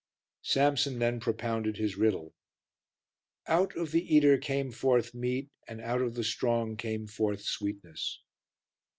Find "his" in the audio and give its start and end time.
1.77-1.95